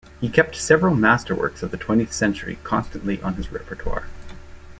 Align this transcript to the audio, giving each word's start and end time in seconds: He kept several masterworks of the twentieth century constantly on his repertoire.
He 0.19 0.29
kept 0.29 0.55
several 0.55 0.95
masterworks 0.95 1.61
of 1.61 1.69
the 1.69 1.77
twentieth 1.77 2.11
century 2.11 2.57
constantly 2.63 3.21
on 3.21 3.35
his 3.35 3.51
repertoire. 3.51 4.07